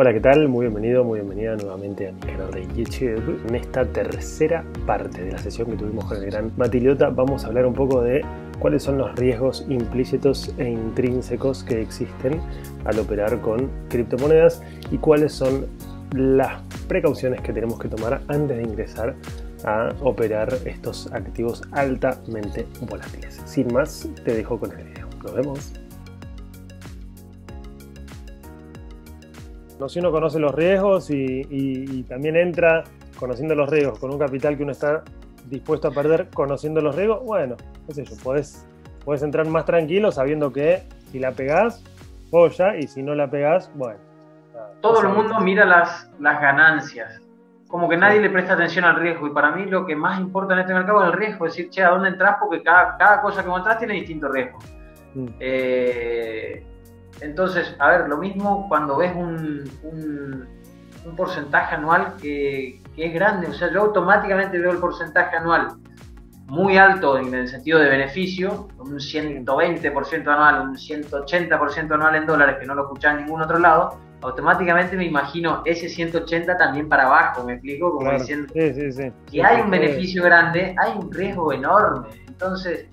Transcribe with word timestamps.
Hola, 0.00 0.12
¿qué 0.12 0.20
tal? 0.20 0.46
Muy 0.46 0.66
bienvenido, 0.66 1.02
muy 1.02 1.18
bienvenida 1.18 1.56
nuevamente 1.56 2.06
a 2.06 2.12
mi 2.12 2.20
canal 2.20 2.52
de 2.52 2.68
YouTube. 2.72 3.42
En 3.48 3.56
esta 3.56 3.84
tercera 3.84 4.64
parte 4.86 5.24
de 5.24 5.32
la 5.32 5.38
sesión 5.38 5.72
que 5.72 5.76
tuvimos 5.76 6.04
con 6.04 6.18
el 6.18 6.26
gran 6.26 6.52
Matiliota, 6.56 7.10
vamos 7.10 7.42
a 7.42 7.48
hablar 7.48 7.66
un 7.66 7.74
poco 7.74 8.00
de 8.00 8.24
cuáles 8.60 8.84
son 8.84 8.98
los 8.98 9.12
riesgos 9.16 9.66
implícitos 9.68 10.54
e 10.56 10.70
intrínsecos 10.70 11.64
que 11.64 11.82
existen 11.82 12.40
al 12.84 13.00
operar 13.00 13.40
con 13.40 13.68
criptomonedas 13.88 14.62
y 14.92 14.98
cuáles 14.98 15.32
son 15.32 15.66
las 16.12 16.62
precauciones 16.86 17.40
que 17.40 17.52
tenemos 17.52 17.80
que 17.80 17.88
tomar 17.88 18.20
antes 18.28 18.56
de 18.56 18.62
ingresar 18.62 19.16
a 19.64 19.92
operar 20.02 20.54
estos 20.64 21.12
activos 21.12 21.62
altamente 21.72 22.68
volátiles. 22.88 23.42
Sin 23.46 23.74
más, 23.74 24.08
te 24.24 24.32
dejo 24.32 24.60
con 24.60 24.70
el 24.78 24.84
video. 24.84 25.08
Nos 25.24 25.34
vemos. 25.34 25.87
No, 29.78 29.88
si 29.88 30.00
uno 30.00 30.10
conoce 30.10 30.38
los 30.40 30.54
riesgos 30.54 31.08
y, 31.10 32.04
también 32.08 32.36
entra 32.36 32.84
conociendo 33.18 33.54
los 33.54 33.70
riesgos 33.70 33.98
con 33.98 34.12
un 34.12 34.18
capital 34.18 34.56
que 34.56 34.62
uno 34.64 34.72
está 34.72 35.02
dispuesto 35.46 35.88
a 35.88 35.90
perder 35.92 36.28
conociendo 36.34 36.80
los 36.80 36.94
riesgos, 36.94 37.24
bueno, 37.24 37.56
qué 37.86 37.94
sé 37.94 38.04
yo, 38.04 38.16
puedes, 38.22 38.66
entrar 39.22 39.46
más 39.46 39.64
tranquilo 39.64 40.12
sabiendo 40.12 40.52
que 40.52 40.82
si 41.10 41.18
la 41.18 41.32
pegás, 41.32 41.82
polla, 42.30 42.76
y 42.76 42.86
si 42.86 43.02
no 43.02 43.14
la 43.14 43.30
pegás, 43.30 43.70
bueno. 43.74 44.00
Todo 44.80 45.00
el 45.00 45.08
mundo 45.08 45.40
mira 45.40 45.64
las, 45.64 46.10
las 46.20 46.40
ganancias, 46.40 47.20
como 47.68 47.88
que 47.88 47.96
nadie 47.96 48.20
le 48.20 48.30
presta 48.30 48.54
atención 48.54 48.84
al 48.84 48.96
riesgo, 48.96 49.26
y 49.26 49.30
para 49.30 49.52
mí 49.52 49.64
lo 49.64 49.86
que 49.86 49.96
más 49.96 50.20
importa 50.20 50.54
en 50.54 50.60
este 50.60 50.74
mercado 50.74 51.02
es 51.04 51.12
el 51.12 51.18
riesgo, 51.18 51.46
es 51.46 51.54
decir, 51.54 51.70
che, 51.70 51.82
¿a 51.82 51.90
dónde 51.90 52.08
entras? 52.10 52.36
Porque 52.40 52.62
cada, 52.62 52.96
cada 52.98 53.22
cosa 53.22 53.42
que 53.42 53.50
entras 53.50 53.78
tiene 53.78 53.94
distinto 53.94 54.28
riesgo. 54.28 54.58
Mm. 55.14 55.26
Eh, 55.40 56.66
entonces, 57.20 57.74
a 57.78 57.88
ver, 57.90 58.08
lo 58.08 58.16
mismo 58.18 58.66
cuando 58.68 58.96
ves 58.96 59.14
un, 59.14 59.70
un, 59.82 60.58
porcentaje 61.16 61.74
anual 61.74 62.16
que, 62.20 62.82
es 62.96 63.14
grande, 63.14 63.46
o 63.46 63.52
sea, 63.54 63.72
yo 63.72 63.80
automáticamente 63.82 64.58
veo 64.58 64.72
el 64.72 64.78
porcentaje 64.78 65.36
anual 65.36 65.68
muy 66.46 66.76
alto 66.76 67.18
en 67.18 67.32
el 67.32 67.48
sentido 67.48 67.78
de 67.78 67.88
beneficio, 67.88 68.68
un 68.78 68.98
120% 68.98 70.26
anual, 70.26 70.68
un 70.68 70.76
180% 70.76 71.92
anual 71.92 72.14
en 72.16 72.26
dólares, 72.26 72.56
que 72.60 72.66
no 72.66 72.74
lo 72.74 72.82
escuchaba 72.82 73.18
en 73.18 73.24
ningún 73.24 73.40
otro 73.40 73.58
lado, 73.58 73.98
automáticamente 74.20 74.96
me 74.96 75.04
imagino 75.04 75.62
ese 75.64 75.88
180 75.88 76.56
también 76.56 76.88
para 76.88 77.06
abajo, 77.06 77.44
me 77.44 77.54
explico, 77.54 77.92
como 77.92 78.12
diciendo, 78.12 78.52
sí, 78.52 78.74
sí, 78.74 78.92
sí. 78.92 79.12
si 79.30 79.40
hay 79.40 79.60
un 79.60 79.70
beneficio 79.70 80.22
grande, 80.24 80.74
hay 80.78 80.98
un 80.98 81.12
riesgo 81.12 81.52
enorme. 81.52 82.08
Entonces, 82.26 82.88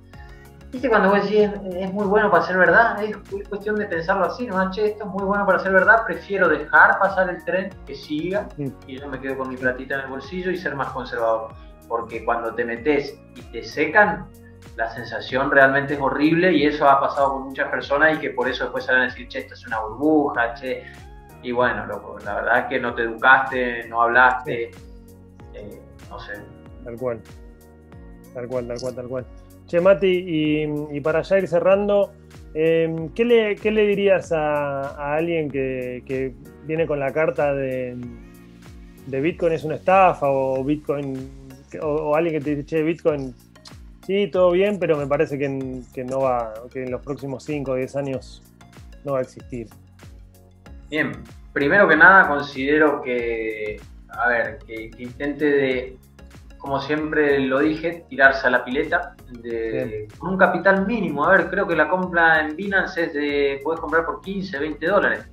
¿Viste 0.76 0.90
cuando 0.90 1.09
vos 1.09 1.23
decís 1.23 1.50
es, 1.73 1.94
muy 1.94 2.06
bueno 2.06 2.30
para 2.30 2.44
ser 2.44 2.58
verdad? 2.58 3.02
Es, 3.02 3.16
cuestión 3.48 3.78
de 3.78 3.86
pensarlo 3.86 4.26
así, 4.26 4.45
¿no? 4.45 4.70
Che, 4.72 4.88
esto 4.88 5.06
es 5.06 5.09
muy 5.09 5.23
bueno 5.23 5.45
para 5.45 5.58
ser 5.59 5.72
verdad, 5.72 6.04
prefiero 6.06 6.50
dejar 6.50 7.00
pasar 7.00 7.30
el 7.30 7.42
tren, 7.45 7.70
que 7.88 7.95
siga, 7.95 8.50
y 8.86 9.00
yo 9.00 9.08
me 9.08 9.18
quedo 9.22 9.38
con 9.38 9.48
mi 9.48 9.56
platita 9.56 9.96
en 9.96 10.02
el 10.02 10.08
bolsillo 10.08 10.52
y 10.52 10.58
ser 10.58 10.76
más 10.76 10.90
conservador. 10.90 11.53
Porque 11.88 12.26
cuando 12.26 12.53
te 12.53 12.66
metes 12.66 13.18
y 13.38 13.42
te 13.53 13.64
secan, 13.64 14.28
la 14.76 14.94
sensación 14.94 15.50
realmente 15.50 15.94
es 15.94 16.00
horrible 16.02 16.52
y 16.52 16.66
eso 16.66 16.90
ha 16.90 17.00
pasado 17.00 17.36
con 17.36 17.44
muchas 17.44 17.70
personas 17.70 18.18
y 18.18 18.20
que 18.20 18.31
por 18.31 18.50
eso 18.50 18.66
después 18.66 18.84
salen 18.84 19.03
a 19.03 19.06
decir, 19.06 19.30
che, 19.30 19.40
esto 19.40 19.53
es 19.53 19.66
una 19.66 19.80
burbuja, 19.80 20.56
che. 20.56 20.84
Y 21.42 21.53
bueno, 21.53 21.86
loco, 21.86 22.18
la 22.26 22.36
verdad 22.36 22.59
es 22.59 22.66
que 22.66 22.80
no 22.81 22.94
te 22.94 23.03
educaste, 23.03 23.88
no 23.88 24.02
hablaste, 24.02 24.72
eh, 25.53 25.81
no 26.09 26.20
sé. 26.20 26.34
Tal 26.84 26.98
cual. 26.98 27.22
Tal 28.34 28.48
cual, 28.50 28.68
tal 28.68 28.78
cual, 28.81 28.96
tal 28.96 29.08
cual. 29.08 29.26
Che, 29.68 29.80
Mati, 29.80 30.68
y, 30.92 31.00
para 31.02 31.24
ya 31.24 31.40
ir 31.40 31.48
cerrando, 31.48 32.14
em, 32.54 33.10
¿qué, 33.10 33.26
le, 33.26 33.56
¿qué, 33.56 33.72
le, 33.72 33.88
dirías 33.88 34.32
a, 34.32 35.16
alguien 35.16 35.50
que, 35.50 36.34
viene 36.66 36.86
con 36.86 37.00
la 37.00 37.12
carta 37.12 37.53
de, 37.53 37.96
Bitcoin 39.08 39.54
es 39.54 39.64
una 39.64 39.75
estafa 39.75 40.28
o 40.30 40.64
Bitcoin 40.64 41.46
o, 41.81 42.16
alguien 42.16 42.36
que 42.36 42.42
te 42.42 42.50
dice, 42.52 42.66
che, 42.66 42.84
Bitcoin, 42.84 43.34
sí, 44.06 44.28
todo 44.28 44.52
bien, 44.52 44.78
pero 44.80 44.98
me 44.98 45.08
parece 45.08 45.38
que, 45.40 45.50
no 45.50 46.20
va, 46.20 46.54
que 46.72 46.84
en 46.84 46.92
los 46.92 47.02
próximos 47.02 47.44
5 47.44 47.72
o 47.72 47.75
10 47.75 47.96
años 47.96 48.44
no 49.04 49.14
va 49.14 49.20
a 49.20 49.22
existir? 49.24 49.68
Bien, 50.92 51.12
primero 51.54 51.88
que 51.88 51.96
nada 51.96 52.28
considero 52.28 53.02
que, 53.02 53.78
a 54.09 54.30
ver, 54.30 54.59
que 54.59 54.92
intente 55.00 55.46
de 55.46 55.98
como 56.66 56.81
siempre 56.81 57.40
lo 57.42 57.59
dije, 57.59 58.08
tirarse 58.09 58.48
a 58.48 58.50
la 58.50 58.66
pileta 58.66 59.16
con 60.18 60.31
un 60.31 60.38
capital 60.38 60.88
mínimo. 60.88 61.24
A 61.24 61.30
ver, 61.30 61.48
creo 61.48 61.68
que 61.68 61.76
la 61.76 61.88
compra 61.88 62.42
en 62.42 62.56
Binance 62.56 63.03
es 63.03 63.14
de, 63.14 63.62
puedes 63.64 63.80
comprar 63.80 64.03
por 64.03 64.20
15, 64.22 64.58
20 64.58 64.88
dólares. 64.88 65.28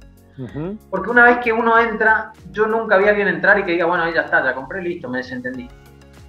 Porque 0.90 1.08
una 1.08 1.24
vez 1.24 1.38
que 1.38 1.50
uno 1.50 1.78
entra, 1.78 2.32
yo 2.50 2.66
nunca 2.66 2.98
vi 2.98 3.06
a 3.06 3.10
alguien 3.10 3.28
entrar 3.28 3.58
y 3.58 3.64
que 3.64 3.72
diga, 3.72 3.86
bueno, 3.86 4.04
ahí 4.04 4.12
ya 4.12 4.22
está, 4.22 4.44
ya 4.44 4.54
compré, 4.54 4.82
listo, 4.82 5.08
me 5.08 5.18
desentendí. 5.18 5.66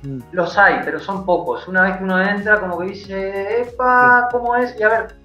Mm. 0.04 0.20
Los 0.32 0.58
hay, 0.58 0.80
pero 0.86 1.00
son 1.00 1.26
pocos. 1.26 1.68
Una 1.68 1.82
vez 1.82 1.98
que 1.98 2.04
uno 2.06 2.22
entra, 2.22 2.62
como 2.62 2.80
que 2.80 2.86
dice, 2.86 3.62
epa, 3.62 4.30
¿cómo 4.32 4.56
es? 4.56 4.74
Y 4.80 4.84
a 4.84 4.90
ver, 4.90 5.16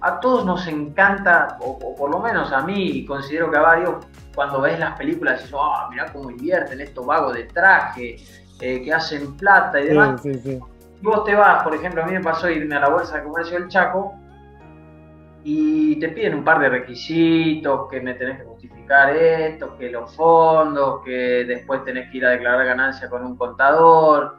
a 0.00 0.18
todos 0.18 0.44
nos 0.44 0.66
encanta, 0.66 1.58
o, 1.60 1.94
por 1.94 2.10
lo 2.10 2.18
menos 2.18 2.52
a 2.52 2.62
mí, 2.62 3.04
considero 3.06 3.52
que 3.52 3.56
a 3.56 3.60
varios, 3.60 4.04
cuando 4.34 4.60
ves 4.60 4.80
las 4.80 4.98
películas, 4.98 5.38
dices, 5.38 5.54
ah, 5.56 5.86
oh, 5.86 5.90
mirá 5.90 6.12
cómo 6.12 6.28
invierten 6.28 6.80
estos 6.80 7.06
vagos 7.06 7.34
de 7.34 7.44
traje, 7.44 8.16
eh, 8.60 8.82
que 8.82 8.92
hacen 8.92 9.36
plata 9.36 9.80
y 9.80 9.88
demás. 9.88 10.24
Y 10.24 10.60
vos 11.02 11.24
te 11.24 11.34
vas, 11.34 11.62
por 11.64 11.74
ejemplo, 11.74 12.02
a 12.02 12.06
mí 12.06 12.12
me 12.12 12.20
pasó 12.20 12.48
irme 12.48 12.76
a 12.76 12.80
la 12.80 12.88
Bolsa 12.88 13.18
de 13.18 13.24
Comercio 13.24 13.58
del 13.58 13.68
Chaco 13.68 14.14
y 15.44 15.96
te 15.98 16.08
piden 16.10 16.34
un 16.34 16.44
par 16.44 16.60
de 16.60 16.68
requisitos, 16.68 17.88
que 17.90 18.00
me 18.00 18.14
tenés 18.14 18.38
que 18.38 18.44
justificar 18.44 19.14
esto, 19.16 19.76
que 19.76 19.90
los 19.90 20.14
fondos, 20.14 21.02
que 21.04 21.44
después 21.44 21.84
tenés 21.84 22.10
que 22.10 22.18
ir 22.18 22.26
a 22.26 22.30
declarar 22.30 22.64
ganancia 22.64 23.10
con 23.10 23.24
un 23.24 23.36
contador. 23.36 24.36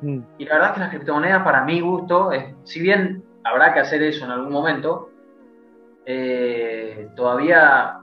Mm. 0.00 0.18
Y 0.38 0.44
la 0.44 0.54
verdad 0.54 0.68
es 0.70 0.74
que 0.74 0.80
las 0.80 0.90
criptomonedas, 0.90 1.44
para 1.44 1.64
mi 1.64 1.80
gusto, 1.80 2.32
es, 2.32 2.44
si 2.64 2.80
bien 2.80 3.22
habrá 3.44 3.72
que 3.72 3.80
hacer 3.80 4.02
eso 4.02 4.24
en 4.24 4.32
algún 4.32 4.52
momento, 4.52 5.10
eh, 6.04 7.08
todavía 7.14 8.01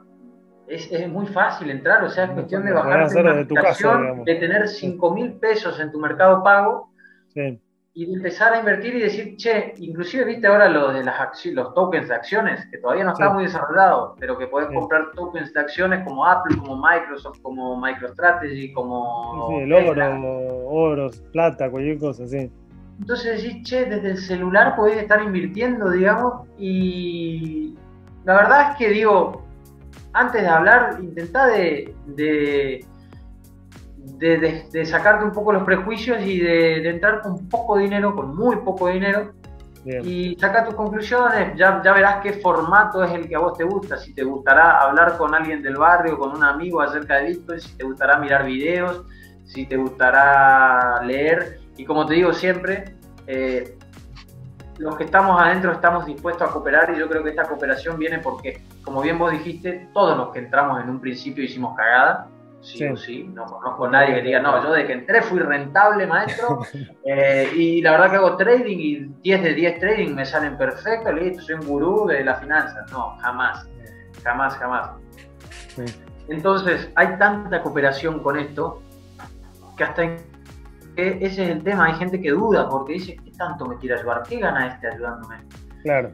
es, 0.70 1.10
muy 1.10 1.26
fácil 1.28 1.72
entrar, 1.72 2.04
o 2.04 2.10
sea, 2.10 2.26
es 2.26 2.32
cuestión 2.32 2.64
de 2.66 2.72
bajar 2.72 3.10
de, 3.10 3.46
tu 3.46 3.56
de 3.56 4.36
tener 4.36 4.68
5 4.68 5.14
mil 5.14 5.34
pesos 5.34 5.80
en 5.80 5.92
tu 5.92 6.00
mercado 6.00 6.44
pago 6.44 6.92
y 7.94 8.06
de 8.06 8.14
empezar 8.14 8.54
a 8.54 8.60
invertir 8.60 8.96
y 8.96 9.02
decir, 9.02 9.36
che, 9.36 9.74
inclusive 9.78 10.24
viste 10.24 10.48
ahora 10.48 10.70
lo 10.70 10.94
de 10.94 11.04
las 11.04 11.46
los 11.48 11.74
tokens 11.74 12.08
de 12.08 12.16
acciones, 12.16 12.66
que 12.72 12.78
todavía 12.78 13.04
no 13.04 13.14
está 13.14 13.32
muy 13.32 13.44
desarrollado, 13.44 14.16
pero 14.20 14.38
que 14.38 14.48
puedes 14.48 14.70
comprar 14.70 15.12
tokens 15.16 15.52
de 15.54 15.60
acciones 15.60 16.06
como 16.06 16.26
Apple, 16.26 16.56
como 16.58 16.78
Microsoft, 16.78 17.42
como 17.42 17.76
MicroStrategy, 17.82 18.72
como... 18.74 19.48
Sí, 19.50 19.56
el 19.64 19.74
oro, 19.74 20.66
oro, 20.68 21.10
plata, 21.32 21.70
cualquier 21.70 21.98
cosa, 21.98 22.28
sí. 22.28 22.52
Entonces 23.00 23.42
decís, 23.42 23.64
che, 23.64 23.86
desde 23.86 24.12
el 24.12 24.18
celular 24.18 24.76
podés 24.76 24.98
estar 24.98 25.24
invirtiendo, 25.24 25.90
digamos, 25.90 26.48
y 26.58 27.76
la 28.24 28.36
verdad 28.36 28.72
es 28.72 28.78
que 28.78 28.90
digo, 28.90 29.49
antes 30.14 30.42
de 30.42 30.48
hablar, 30.48 30.98
intenta 31.02 31.48
de, 31.48 31.94
de, 32.08 32.86
de, 34.20 34.86
sacarte 34.86 35.26
un 35.26 35.32
poco 35.32 35.54
los 35.54 35.64
prejuicios 35.64 36.22
y 36.26 36.40
de, 36.40 36.90
entrar 36.90 37.22
con 37.22 37.48
poco 37.48 37.78
dinero, 37.78 38.16
con 38.16 38.36
muy 38.36 38.58
poco 38.58 38.90
dinero, 38.90 39.34
y 39.86 40.36
saca 40.40 40.66
tus 40.66 40.76
conclusiones. 40.76 41.58
Ya, 41.58 41.82
ya 41.84 41.94
verás 41.94 42.22
qué 42.22 42.34
formato 42.34 43.04
es 43.04 43.12
el 43.12 43.28
que 43.28 43.36
a 43.36 43.40
vos 43.40 43.58
te 43.58 43.64
gusta. 43.64 43.98
Si 43.98 44.14
te 44.14 44.24
gustará 44.24 44.82
hablar 44.82 45.18
con 45.18 45.34
alguien 45.34 45.62
del 45.62 45.78
barrio, 45.78 46.18
con 46.18 46.36
un 46.36 46.44
amigo 46.44 46.82
acerca 46.82 47.18
de 47.18 47.30
Bitcoin, 47.30 47.60
si 47.60 47.76
te 47.78 47.84
gustará 47.84 48.20
mirar 48.20 48.46
videos, 48.46 49.04
si 49.46 49.66
te 49.66 49.78
gustará 49.78 51.02
leer. 51.04 51.60
Y 51.78 51.86
como 51.86 52.06
te 52.06 52.16
digo 52.16 52.34
siempre, 52.34 52.94
eh, 53.26 53.78
los 54.80 54.96
que 54.96 55.04
estamos 55.04 55.40
adentro 55.40 55.74
estamos 55.74 56.06
dispuestos 56.06 56.50
a 56.50 56.52
cooperar 56.52 56.94
y 56.96 57.00
yo 57.00 57.08
creo 57.10 57.22
que 57.22 57.32
esta 57.32 57.44
cooperación 57.44 58.00
viene 58.00 58.20
porque, 58.20 58.64
como 58.82 59.02
bien 59.02 59.20
vos 59.20 59.32
dijiste, 59.32 59.90
todos 59.94 60.18
los 60.18 60.30
que 60.30 60.40
entramos 60.40 60.82
en 60.82 60.90
un 60.90 61.02
principio 61.02 61.44
hicimos 61.44 61.76
cagada, 61.76 62.30
sí, 62.62 62.86
o 62.88 62.96
sí, 62.96 63.30
no 63.34 63.46
conozco 63.46 63.86
a 63.86 63.92
nadie 63.92 64.16
que 64.16 64.22
diga, 64.22 64.40
no, 64.40 64.64
yo 64.64 64.72
de 64.72 64.88
que 64.88 64.94
entré 64.94 65.22
fui 65.22 65.40
rentable, 65.40 66.08
maestro, 66.08 66.60
eh, 67.06 67.52
y 67.56 67.82
la 67.82 67.92
verdad 67.92 68.10
que 68.10 68.16
hago 68.16 68.38
trading 68.38 68.78
y 68.80 68.96
10 69.22 69.44
de 69.44 69.54
10 69.54 69.80
trading 69.80 70.16
me 70.16 70.26
salen 70.26 70.58
perfectos, 70.58 71.14
listo, 71.14 71.42
soy 71.44 71.56
un 71.56 71.68
gurú 71.68 72.08
de 72.08 72.24
la 72.24 72.36
finanza, 72.36 72.86
no, 72.90 73.18
jamás, 73.18 73.68
jamás, 74.24 74.56
jamás. 74.56 74.92
Entonces, 76.30 76.90
hay 76.96 77.18
tanta 77.18 77.62
cooperación 77.62 78.24
con 78.24 78.40
esto 78.40 78.82
que 79.76 79.84
hasta 79.84 80.04
en 80.04 80.29
ese 80.96 81.26
es 81.26 81.50
el 81.50 81.64
tema, 81.64 81.86
hay 81.86 81.96
gente 81.96 82.20
que 82.20 82.32
duda 82.32 82.68
porque 82.70 82.94
dice, 82.94 83.18
¿qué 83.24 83.32
tanto 83.32 83.66
me 83.66 83.78
quiere 83.78 84.00
ayudar? 84.00 84.24
¿Qué 84.28 84.40
gana 84.40 84.68
este 84.68 84.88
ayudándome? 84.88 85.38
Claro. 85.84 86.12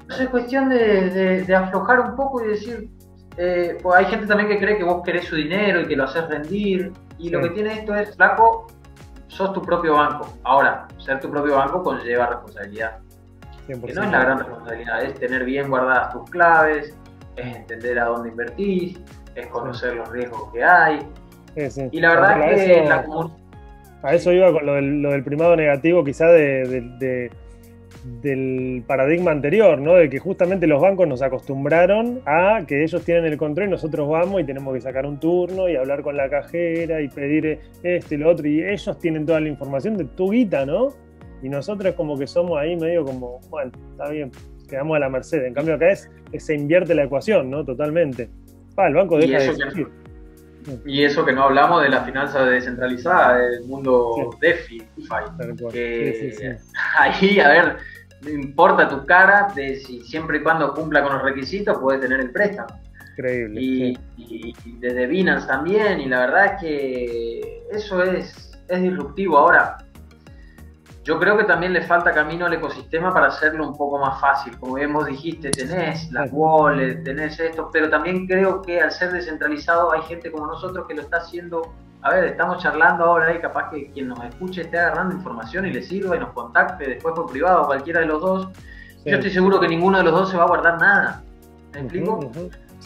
Entonces 0.00 0.20
es 0.20 0.28
cuestión 0.28 0.68
de, 0.68 1.54
aflojar 1.54 2.00
un 2.00 2.16
poco 2.16 2.44
y 2.44 2.48
decir, 2.48 2.90
eh, 3.36 3.78
pues 3.82 3.98
hay 3.98 4.04
gente 4.06 4.26
también 4.26 4.48
que 4.48 4.58
cree 4.58 4.76
que 4.76 4.84
vos 4.84 5.02
querés 5.02 5.24
su 5.24 5.36
dinero 5.36 5.80
y 5.80 5.86
que 5.86 5.96
lo 5.96 6.04
haces 6.04 6.28
rendir, 6.28 6.92
y 7.18 7.30
lo 7.30 7.40
que 7.40 7.50
tiene 7.50 7.72
esto 7.72 7.94
es, 7.94 8.14
flaco, 8.16 8.66
sos 9.28 9.52
tu 9.52 9.62
propio 9.62 9.94
banco. 9.94 10.26
Ahora, 10.44 10.86
ser 10.98 11.20
tu 11.20 11.30
propio 11.30 11.56
banco 11.56 11.82
conlleva 11.82 12.26
responsabilidad. 12.26 12.98
Que 13.66 13.76
no 13.76 13.86
es 13.86 13.96
la 13.96 14.20
gran 14.20 14.38
responsabilidad, 14.38 15.02
es 15.04 15.14
tener 15.14 15.44
bien 15.44 15.70
guardadas 15.70 16.12
tus 16.12 16.28
claves, 16.30 16.94
es 17.36 17.56
entender 17.56 17.98
a 17.98 18.06
dónde 18.06 18.28
invertís, 18.28 19.00
es 19.34 19.46
conocer 19.46 19.94
los 19.94 20.08
riesgos 20.10 20.52
que 20.52 20.62
hay. 20.62 21.08
Y 21.92 22.00
la 22.00 22.10
verdad 22.10 22.52
es 22.52 22.64
que 22.64 22.88
la 22.88 23.04
A 24.04 24.14
eso 24.14 24.32
iba 24.32 24.52
con 24.52 24.66
lo 24.66 24.74
del, 24.74 25.24
primado 25.24 25.56
negativo, 25.56 26.04
quizá 26.04 26.28
de, 26.28 27.30
del 28.20 28.84
paradigma 28.86 29.30
anterior, 29.30 29.80
¿no? 29.80 29.94
De 29.94 30.10
que 30.10 30.18
justamente 30.18 30.66
los 30.66 30.82
bancos 30.82 31.08
nos 31.08 31.22
acostumbraron 31.22 32.20
a 32.26 32.64
que 32.68 32.84
ellos 32.84 33.02
tienen 33.02 33.24
el 33.24 33.38
control 33.38 33.68
y 33.68 33.70
nosotros 33.70 34.06
vamos 34.06 34.42
y 34.42 34.44
tenemos 34.44 34.74
que 34.74 34.82
sacar 34.82 35.06
un 35.06 35.18
turno 35.18 35.70
y 35.70 35.76
hablar 35.76 36.02
con 36.02 36.18
la 36.18 36.28
cajera 36.28 37.00
y 37.00 37.08
pedir 37.08 37.60
esto 37.82 38.14
y 38.14 38.18
lo 38.18 38.28
otro. 38.28 38.46
Y 38.46 38.62
ellos 38.62 38.98
tienen 38.98 39.24
toda 39.24 39.40
la 39.40 39.48
información 39.48 39.96
de 39.96 40.04
tu 40.04 40.32
guita, 40.32 40.66
¿no? 40.66 40.88
Y 41.42 41.48
nosotros 41.48 41.94
como 41.94 42.18
que 42.18 42.26
somos 42.26 42.58
ahí 42.58 42.76
medio 42.76 43.06
como, 43.06 43.40
bueno, 43.48 43.72
está 43.92 44.10
bien, 44.10 44.30
quedamos 44.68 44.96
a 44.96 44.98
la 44.98 45.08
merced. 45.08 45.42
En 45.46 45.54
cambio 45.54 45.76
acá 45.76 45.90
es, 45.90 46.10
se 46.36 46.54
invierte 46.54 46.94
la 46.94 47.04
ecuación, 47.04 47.48
¿no? 47.48 47.64
Totalmente. 47.64 48.28
Ah, 48.76 48.88
el 48.88 48.94
banco 48.96 49.16
deja 49.16 49.38
de 49.38 49.46
existir. 49.46 50.03
Y 50.84 51.02
eso 51.02 51.24
que 51.24 51.32
no 51.32 51.44
hablamos 51.44 51.82
de 51.82 51.88
la 51.88 52.04
finanza 52.04 52.44
descentralizada, 52.44 53.38
del 53.38 53.64
mundo 53.64 54.36
DeFi, 54.40 54.82
que 55.72 56.56
ahí, 56.98 57.40
a 57.40 57.48
ver, 57.48 57.76
no 58.22 58.30
importa 58.30 58.88
tu 58.88 59.04
cara, 59.06 59.48
de 59.54 59.76
si 59.76 60.00
siempre 60.02 60.38
y 60.38 60.42
cuando 60.42 60.72
cumpla 60.74 61.02
con 61.02 61.14
los 61.14 61.22
requisitos, 61.22 61.78
puede 61.78 61.98
tener 61.98 62.20
el 62.20 62.30
préstamo. 62.30 62.80
Increíble. 63.12 63.60
Y, 63.60 63.98
y, 64.16 64.54
desde 64.78 65.06
Binance 65.06 65.46
también, 65.46 66.00
y 66.00 66.06
la 66.06 66.20
verdad 66.20 66.54
es 66.54 66.60
que 66.60 67.62
eso 67.70 68.02
es, 68.02 68.58
es 68.68 68.82
disruptivo. 68.82 69.38
Ahora, 69.38 69.83
yo 71.04 71.18
creo 71.18 71.36
que 71.36 71.44
también 71.44 71.74
le 71.74 71.82
falta 71.82 72.12
camino 72.12 72.46
al 72.46 72.54
ecosistema 72.54 73.12
para 73.12 73.26
hacerlo 73.26 73.68
un 73.68 73.76
poco 73.76 73.98
más 73.98 74.18
fácil. 74.20 74.58
Como 74.58 74.74
bien 74.74 74.90
vos 74.90 75.06
dijiste, 75.06 75.50
tenés 75.50 76.10
las 76.10 76.30
wallets, 76.32 77.04
tenés 77.04 77.38
esto, 77.38 77.68
pero 77.70 77.90
también 77.90 78.26
creo 78.26 78.62
que 78.62 78.80
al 78.80 78.90
ser 78.90 79.12
descentralizado 79.12 79.92
hay 79.92 80.00
gente 80.02 80.32
como 80.32 80.46
nosotros 80.46 80.86
que 80.88 80.94
lo 80.94 81.02
está 81.02 81.18
haciendo. 81.18 81.74
A 82.00 82.10
ver, 82.10 82.24
estamos 82.24 82.62
charlando 82.62 83.04
ahora 83.04 83.34
y 83.34 83.38
capaz 83.38 83.70
que 83.70 83.90
quien 83.90 84.08
nos 84.08 84.24
escuche 84.24 84.62
esté 84.62 84.78
agarrando 84.78 85.14
información 85.14 85.66
y 85.66 85.72
le 85.74 85.82
sirva 85.82 86.16
y 86.16 86.20
nos 86.20 86.30
contacte 86.30 86.86
después 86.86 87.14
por 87.14 87.30
privado, 87.30 87.66
cualquiera 87.66 88.00
de 88.00 88.06
los 88.06 88.22
dos. 88.22 88.48
Yo 89.04 89.16
estoy 89.16 89.30
seguro 89.30 89.60
que 89.60 89.68
ninguno 89.68 89.98
de 89.98 90.04
los 90.04 90.12
dos 90.14 90.30
se 90.30 90.38
va 90.38 90.44
a 90.44 90.48
guardar 90.48 90.80
nada. 90.80 91.22
¿Me 91.74 91.80
explico? 91.80 92.30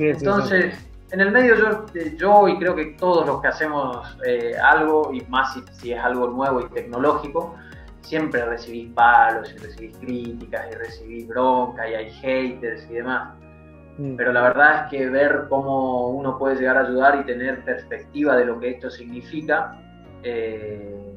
Entonces, 0.00 0.74
en 1.12 1.20
el 1.20 1.30
medio 1.30 1.54
yo, 1.54 1.86
yo, 2.16 2.48
y 2.48 2.58
creo 2.58 2.74
que 2.74 2.96
todos 2.98 3.24
los 3.24 3.40
que 3.40 3.46
hacemos 3.46 4.18
eh, 4.26 4.54
algo, 4.60 5.12
y 5.12 5.20
más 5.28 5.56
si 5.72 5.92
es 5.92 6.00
algo 6.00 6.26
nuevo 6.26 6.60
y 6.60 6.68
tecnológico, 6.70 7.54
siempre 8.02 8.44
recibís 8.44 8.90
palos 8.92 9.52
y 9.54 9.58
recibís 9.58 9.96
críticas 9.98 10.66
y 10.70 10.74
recibís 10.74 11.28
bronca 11.28 11.88
y 11.88 11.94
hay 11.94 12.10
haters 12.10 12.88
y 12.90 12.94
demás. 12.94 13.34
Mm. 13.98 14.16
Pero 14.16 14.32
la 14.32 14.42
verdad 14.42 14.84
es 14.84 14.90
que 14.90 15.08
ver 15.10 15.46
cómo 15.48 16.08
uno 16.08 16.38
puede 16.38 16.56
llegar 16.56 16.76
a 16.76 16.80
ayudar 16.80 17.20
y 17.20 17.24
tener 17.24 17.64
perspectiva 17.64 18.36
de 18.36 18.44
lo 18.44 18.58
que 18.60 18.70
esto 18.70 18.90
significa. 18.90 19.78
Eh, 20.22 21.14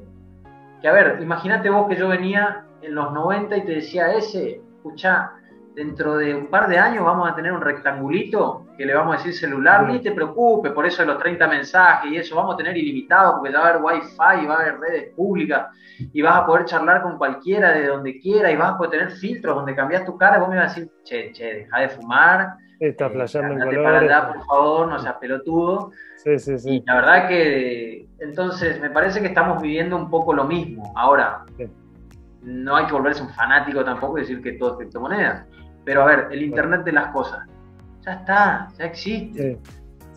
que 0.81 0.87
a 0.87 0.91
ver, 0.91 1.19
imagínate 1.21 1.69
vos 1.69 1.87
que 1.87 1.95
yo 1.95 2.07
venía 2.07 2.65
en 2.81 2.95
los 2.95 3.13
90 3.13 3.57
y 3.57 3.65
te 3.65 3.71
decía 3.73 4.11
ese, 4.13 4.61
escucha, 4.77 5.31
dentro 5.73 6.17
de 6.17 6.35
un 6.35 6.47
par 6.47 6.67
de 6.67 6.77
años 6.77 7.05
vamos 7.05 7.29
a 7.29 7.35
tener 7.35 7.53
un 7.53 7.61
rectangulito 7.61 8.65
que 8.77 8.85
le 8.85 8.93
vamos 8.93 9.15
a 9.15 9.17
decir 9.17 9.33
celular, 9.33 9.87
ni 9.87 9.99
te 9.99 10.11
preocupes 10.11 10.71
por 10.71 10.85
eso 10.85 11.01
de 11.01 11.07
los 11.07 11.17
30 11.17 11.47
mensajes 11.47 12.11
y 12.11 12.17
eso, 12.17 12.35
vamos 12.35 12.55
a 12.55 12.57
tener 12.57 12.75
ilimitado 12.77 13.37
porque 13.37 13.51
va 13.51 13.59
a 13.59 13.69
haber 13.69 13.81
wifi, 13.81 14.45
va 14.45 14.55
a 14.55 14.59
haber 14.61 14.79
redes 14.79 15.13
públicas 15.15 15.67
y 16.11 16.21
vas 16.21 16.35
a 16.35 16.45
poder 16.45 16.65
charlar 16.65 17.01
con 17.01 17.17
cualquiera 17.17 17.71
de 17.71 17.87
donde 17.87 18.19
quiera 18.19 18.51
y 18.51 18.57
vas 18.57 18.73
a 18.73 18.77
poder 18.77 18.91
tener 18.91 19.11
filtros 19.11 19.55
donde 19.55 19.75
cambias 19.75 20.05
tu 20.05 20.17
cara 20.17 20.37
y 20.37 20.39
vos 20.39 20.49
me 20.49 20.57
vas 20.57 20.71
a 20.71 20.75
decir, 20.75 20.91
che, 21.03 21.31
che, 21.31 21.53
deja 21.53 21.79
de 21.79 21.89
fumar. 21.89 22.53
Está 22.79 23.05
eh, 23.05 23.09
flasheando 23.11 23.53
en 23.53 23.59
colores. 23.59 23.83
para 23.83 23.99
allá, 23.99 24.33
por 24.33 24.45
favor, 24.45 24.87
no 24.87 24.99
seas 24.99 25.15
pelotudo. 25.17 25.91
Sí, 26.17 26.39
sí, 26.39 26.57
sí. 26.57 26.69
Y 26.69 26.83
la 26.85 26.95
verdad 26.95 27.27
que, 27.27 28.07
entonces, 28.19 28.81
me 28.81 28.89
parece 28.89 29.21
que 29.21 29.27
estamos 29.27 29.61
viviendo 29.61 29.95
un 29.95 30.09
poco 30.09 30.33
lo 30.33 30.45
mismo. 30.45 30.91
Ahora, 30.95 31.45
no 32.41 32.75
hay 32.75 32.87
que 32.87 32.93
volverse 32.93 33.21
un 33.21 33.29
fanático 33.29 33.83
tampoco 33.85 34.17
y 34.17 34.21
decir 34.21 34.41
que 34.41 34.53
todo 34.53 34.71
es 34.71 34.77
criptomonedas 34.77 35.45
pero 35.85 36.03
a 36.03 36.05
ver, 36.05 36.27
el 36.31 36.43
Internet 36.43 36.83
de 36.83 36.91
las 36.91 37.07
cosas, 37.07 37.47
ya 38.01 38.13
está, 38.13 38.67
ya 38.77 38.85
existe. 38.85 39.59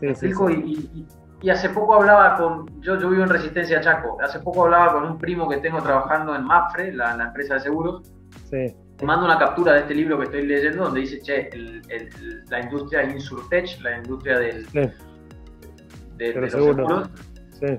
Sí, 0.00 0.14
sí, 0.14 0.32
y, 0.64 1.06
y, 1.42 1.50
hace 1.50 1.68
poco 1.70 1.94
hablaba 1.94 2.36
con, 2.36 2.80
yo, 2.80 2.98
yo 2.98 3.10
vivo 3.10 3.22
en 3.22 3.28
Resistencia 3.28 3.80
Chaco, 3.80 4.18
hace 4.20 4.40
poco 4.40 4.64
hablaba 4.64 4.94
con 4.94 5.04
un 5.04 5.18
primo 5.18 5.48
que 5.48 5.58
tengo 5.58 5.80
trabajando 5.82 6.34
en 6.34 6.44
Mafre, 6.44 6.92
la, 6.92 7.16
la 7.16 7.24
empresa 7.24 7.54
de 7.54 7.60
seguros. 7.60 8.02
Sí. 8.50 8.74
Te 8.96 9.06
mando 9.06 9.24
una 9.24 9.38
captura 9.38 9.72
de 9.72 9.80
este 9.80 9.94
libro 9.94 10.18
que 10.18 10.24
estoy 10.24 10.46
leyendo 10.46 10.84
donde 10.84 11.00
dice, 11.00 11.20
che, 11.20 11.50
la 12.48 12.60
industria 12.60 13.02
Insurtech, 13.02 13.80
la 13.80 13.98
industria 13.98 14.38
del, 14.38 14.66
de, 16.16 16.32
los 16.34 16.52
seguros. 16.52 17.10
Sí. 17.58 17.78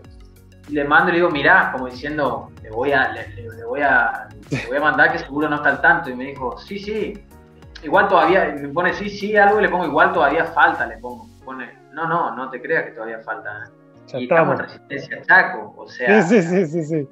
Y 0.68 0.74
le 0.74 0.84
mando 0.84 1.10
y 1.10 1.14
le 1.14 1.18
digo, 1.20 1.30
mirá, 1.30 1.72
como 1.72 1.88
diciendo, 1.88 2.52
le 2.62 2.70
voy 2.72 2.92
a, 2.92 3.12
le, 3.12 3.64
voy 3.66 3.82
a, 3.82 4.28
le 4.50 4.68
voy 4.68 4.78
a 4.78 4.82
mandar 4.82 5.12
que 5.12 5.20
seguro 5.20 5.48
no 5.48 5.58
está 5.58 5.70
al 5.70 5.82
tanto. 5.82 6.10
Y 6.10 6.16
me 6.16 6.26
dijo, 6.26 6.58
sí, 6.58 6.80
sí, 6.80 7.14
igual 7.86 8.08
todavía, 8.08 8.56
me 8.60 8.70
pone 8.70 8.94
sí, 8.94 9.10
sí, 9.10 9.38
algo 9.38 9.60
y 9.60 9.64
le 9.64 9.70
pongo 9.70 9.86
igual 9.86 10.12
todavía 10.12 10.46
falta, 10.46 10.86
le 10.86 10.98
pongo. 10.98 11.28
Pone, 11.46 11.72
no, 11.94 12.08
no, 12.08 12.36
no 12.36 12.50
te 12.50 12.62
creas 12.62 12.86
que 12.86 12.92
todavía 12.92 13.20
falta. 13.20 13.70
y 14.14 14.24
estamos 14.24 14.60
en 14.60 14.66
resistencia 14.66 15.22
Chaco, 15.22 15.74
o 15.78 15.88
sea. 15.88 16.22
Sí, 16.24 16.42
sí, 16.42 16.66
sí, 16.66 16.84
sí. 16.84 17.10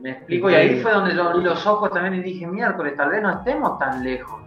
Me 0.00 0.10
explico, 0.10 0.50
y 0.50 0.54
ahí 0.54 0.80
fue 0.80 0.92
donde 0.92 1.14
yo 1.14 1.28
abrí 1.28 1.42
los 1.42 1.66
ojos 1.66 1.90
también 1.90 2.14
y 2.14 2.22
dije, 2.22 2.46
miércoles, 2.46 2.94
tal 2.96 3.10
vez 3.10 3.22
no 3.22 3.30
estemos 3.30 3.78
tan 3.78 4.04
lejos. 4.04 4.40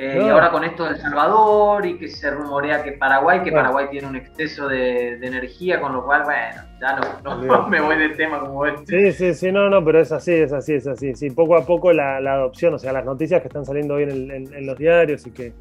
Eh, 0.00 0.22
y 0.24 0.28
ahora 0.28 0.52
con 0.52 0.62
esto 0.62 0.84
de 0.84 0.90
El 0.90 0.98
Salvador 0.98 1.84
y 1.84 1.98
que 1.98 2.06
se 2.06 2.30
rumorea 2.30 2.84
que 2.84 2.92
Paraguay, 2.92 3.42
que 3.42 3.50
Paraguay 3.50 3.88
tiene 3.90 4.06
un 4.06 4.14
exceso 4.14 4.68
de, 4.68 5.14
energía, 5.14 5.80
con 5.80 5.92
lo 5.92 6.04
cual, 6.04 6.22
bueno, 6.22 6.62
ya 6.80 7.00
no, 7.24 7.66
me 7.68 7.80
voy 7.80 7.98
de 7.98 8.10
tema 8.10 8.38
como 8.38 8.64
este. 8.64 9.10
Sí, 9.10 9.12
sí, 9.12 9.34
sí, 9.34 9.50
no, 9.50 9.68
no, 9.68 9.84
pero 9.84 10.00
es 10.00 10.12
así, 10.12 10.34
es 10.34 10.52
así, 10.52 10.74
es 10.74 10.86
así. 10.86 11.16
Sí, 11.16 11.30
poco 11.30 11.56
a 11.56 11.66
poco 11.66 11.92
la, 11.92 12.18
adopción, 12.18 12.74
o 12.74 12.78
sea, 12.78 12.92
las 12.92 13.04
noticias 13.04 13.42
que 13.42 13.48
están 13.48 13.64
saliendo 13.64 13.94
hoy 13.94 14.04
en, 14.04 14.66
los 14.66 14.78
diarios 14.78 15.26
y 15.26 15.32
que, 15.32 15.52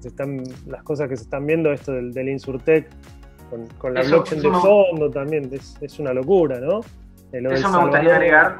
se 0.00 0.08
están, 0.08 0.42
las 0.66 0.82
cosas 0.82 1.08
que 1.08 1.16
se 1.16 1.22
están 1.22 1.46
viendo, 1.46 1.70
esto 1.70 1.92
del, 1.92 2.12
del 2.12 2.28
Insurtech, 2.28 2.88
con, 3.78 3.94
la 3.94 4.02
blockchain 4.02 4.42
de 4.42 4.50
fondo 4.50 5.10
también, 5.10 5.48
es, 5.80 5.98
una 6.00 6.12
locura, 6.12 6.58
¿no? 6.58 6.80
eso 7.30 7.70
me 7.70 7.82
gustaría 7.82 8.16
agregar 8.16 8.56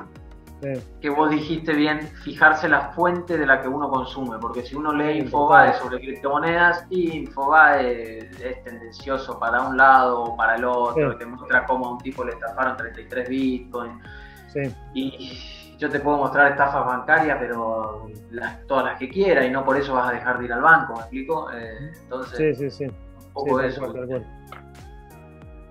que 1.00 1.11
vos 1.11 1.31
dijiste 1.31 1.73
bien, 1.75 2.00
fijarse 2.00 2.69
la 2.69 2.92
fuente 2.92 3.37
de 3.37 3.47
la 3.47 3.61
que 3.61 3.69
uno 3.69 3.90
consume, 3.90 4.38
porque 4.38 4.62
si 4.62 4.75
uno 4.75 4.92
lee 4.92 5.19
Infobae 5.19 5.75
sobre 5.75 5.99
criptomonedas, 5.99 6.87
y 6.90 7.19
Infobae 7.19 8.19
es 8.19 8.64
tendencioso 8.64 9.38
para 9.38 9.62
un 9.62 9.76
lado 9.76 10.23
o 10.23 10.37
para 10.37 10.57
el 10.57 10.64
otro, 10.64 11.16
te 11.16 11.26
muestra 11.26 11.66
cómo 11.66 11.87
a 11.87 11.90
un 11.92 11.99
tipo 11.99 12.25
le 12.25 12.33
estafaron 12.33 12.76
33 12.76 13.28
bitcoins. 13.28 14.02
Y 14.95 15.76
yo 15.78 15.90
te 15.90 16.00
puedo 16.00 16.16
mostrar 16.16 16.52
estafas 16.52 16.87
bancarias, 16.87 17.37
pero 17.38 18.09
todas 18.66 18.85
las 18.87 18.99
que 18.99 19.09
quiera, 19.09 19.45
y 19.45 19.50
no 19.50 19.64
por 19.64 19.76
eso 19.76 19.95
vas 19.95 20.09
a 20.09 20.12
dejar 20.12 20.38
de 20.38 20.47
ir 20.47 20.52
al 20.52 20.62
banco, 20.62 20.95
¿me 20.95 21.00
explico? 21.00 21.50
Eh, 21.52 21.92
entonces, 22.02 22.57
sí, 22.59 22.71
sí, 22.71 22.71
sí. 22.71 22.85
un 22.85 23.33
poco 23.35 23.61
eso. 23.61 23.92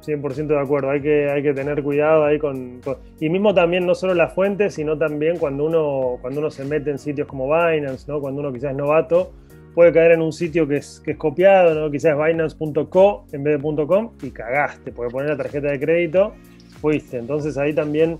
100% 0.05 0.47
de 0.47 0.59
acuerdo, 0.59 0.91
hay 0.91 1.01
que, 1.01 1.29
hay 1.29 1.41
que 1.41 1.53
tener 1.53 1.81
cuidado 1.83 2.25
ahí 2.25 2.39
con, 2.39 2.81
Y 3.19 3.29
mismo 3.29 3.53
también 3.53 3.85
no 3.85 3.95
solo 3.95 4.13
las 4.13 4.33
fuentes, 4.33 4.73
sino 4.75 4.97
también 4.97 5.37
cuando 5.37 5.65
uno, 5.65 6.17
cuando 6.21 6.39
uno 6.39 6.51
se 6.51 6.65
mete 6.65 6.91
en 6.91 6.99
sitios 6.99 7.27
como 7.27 7.45
Binance, 7.45 8.05
¿no? 8.11 8.19
cuando 8.19 8.41
uno 8.41 8.53
quizás 8.53 8.71
es 8.71 8.77
novato, 8.77 9.31
puede 9.73 9.91
caer 9.91 10.11
en 10.11 10.21
un 10.21 10.31
sitio 10.31 10.67
que 10.67 10.77
es, 10.77 11.01
que 11.03 11.11
es 11.11 11.17
copiado, 11.17 11.75
¿no? 11.75 11.91
quizás 11.91 12.17
binance.co 12.17 13.25
en 13.31 13.43
vez 13.43 13.61
de 13.61 13.85
.com 13.85 14.11
y 14.23 14.31
cagaste, 14.31 14.91
porque 14.91 15.11
poner 15.11 15.31
la 15.31 15.37
tarjeta 15.37 15.69
de 15.69 15.79
crédito, 15.79 16.33
fuiste. 16.79 17.17
Entonces 17.17 17.57
ahí 17.57 17.73
también 17.73 18.19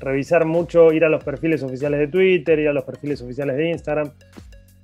revisar 0.00 0.44
mucho, 0.44 0.92
ir 0.92 1.04
a 1.04 1.08
los 1.08 1.22
perfiles 1.22 1.62
oficiales 1.62 2.00
de 2.00 2.08
Twitter, 2.08 2.58
ir 2.58 2.68
a 2.68 2.72
los 2.72 2.84
perfiles 2.84 3.20
oficiales 3.22 3.56
de 3.56 3.70
Instagram. 3.70 4.10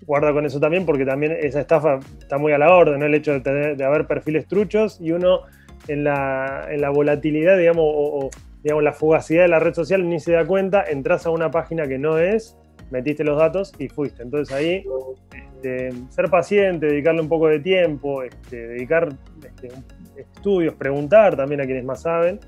Guarda 0.07 0.33
con 0.33 0.45
eso 0.47 0.59
también 0.59 0.85
porque 0.85 1.05
también 1.05 1.37
esa 1.41 1.61
estafa 1.61 2.01
está 2.19 2.39
muy 2.39 2.53
a 2.53 2.59
la 2.59 2.75
orden, 2.75 3.01
¿no? 3.01 3.07
el 3.07 3.15
hecho 3.15 3.33
de, 3.33 3.41
tener, 3.41 3.77
de 3.77 3.85
haber 3.85 4.07
perfiles 4.07 4.47
truchos 4.47 5.01
y 5.01 5.13
uno 5.13 5.43
en 5.91 6.05
la, 6.05 6.67
en 6.71 6.81
la 6.81 6.91
volatilidad, 6.91 7.59
digamos, 7.59 7.85
o, 7.87 8.31
digamos, 8.63 8.85
la 8.85 8.93
fugacidad 8.93 9.43
de 9.43 9.49
la 9.49 9.59
red 9.59 9.75
social, 9.75 10.09
ni 10.09 10.21
se 10.21 10.33
da 10.33 10.47
cuenta, 10.47 10.85
entras 10.85 11.27
a 11.27 11.31
una 11.31 11.51
página 11.51 11.87
que 11.87 11.99
no 11.99 12.19
es, 12.19 12.57
metiste 12.91 13.25
los 13.25 13.39
datos 13.39 13.73
y 13.79 13.89
fuiste. 13.89 14.23
Entonces 14.23 14.55
ahí, 14.55 14.85
este, 15.35 15.93
ser 16.11 16.31
paciente, 16.31 16.87
dedicarle 16.87 17.21
un 17.21 17.29
poco 17.29 17.49
de 17.49 17.61
tiempo, 17.61 18.23
este, 18.23 18.69
dedicar 18.69 19.09
este, 19.45 19.69
estudios, 20.17 20.75
preguntar 20.75 21.37
también 21.37 21.61
a 21.61 21.65
quienes 21.65 21.85
más 21.85 22.03
saben 22.03 22.39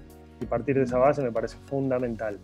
y 0.41 0.47
partir 0.47 0.77
de 0.77 0.85
esa 0.85 0.99
base 0.99 1.23
me 1.23 1.33
parece 1.33 1.57
fundamental. 1.67 2.39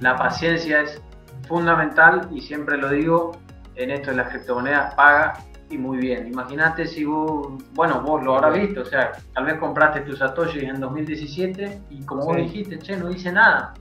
La 0.00 0.16
paciencia 0.16 0.82
es 0.82 1.00
fundamental 1.46 2.28
y 2.32 2.40
siempre 2.40 2.76
lo 2.76 2.90
digo, 2.90 3.32
en 3.76 3.90
esto 3.90 4.10
de 4.10 4.16
las 4.16 4.30
criptomonedas 4.30 4.94
paga 4.94 5.34
y 5.70 5.78
muy 5.78 5.98
bien. 5.98 6.26
Imagínate 6.28 6.86
si 6.86 7.04
vos, 7.04 7.48
bueno, 7.74 8.00
vos 8.00 8.22
lo 8.22 8.36
habrás 8.36 8.54
visto, 8.54 8.82
o 8.82 8.84
sea, 8.84 9.12
tal 9.34 9.44
vez 9.44 9.58
compraste 9.58 10.00
tus 10.00 10.18
Satoshi 10.18 10.60
en 10.60 10.80
2017 10.80 11.82
y 11.90 12.04
como 12.04 12.24
vos 12.24 12.36
dijiste, 12.36 12.78
che, 12.78 12.96
no 12.96 13.10
hice 13.10 13.32
nada. 13.32 13.74